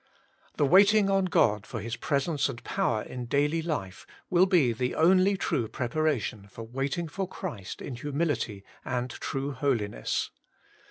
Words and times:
The 0.57 0.65
waiting 0.65 1.11
on 1.11 1.25
God 1.25 1.67
for 1.67 1.79
His 1.79 1.95
presence 1.95 2.49
and 2.49 2.63
power 2.63 3.03
in 3.03 3.27
daily 3.27 3.61
life 3.61 4.07
will 4.31 4.49
he 4.49 4.73
the 4.73 4.95
only 4.95 5.37
true 5.37 5.67
preparation 5.67 6.47
for 6.47 6.63
waiting 6.63 7.07
for 7.07 7.27
Christ 7.27 7.83
in 7.83 7.93
humility 7.95 8.63
and 8.83 9.11
true 9.11 9.51
holiness. 9.51 10.31